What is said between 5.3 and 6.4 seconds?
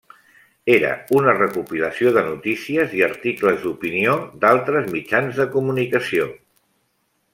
de comunicació.